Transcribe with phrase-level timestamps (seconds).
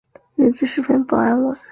[0.35, 1.55] 日子十分不安稳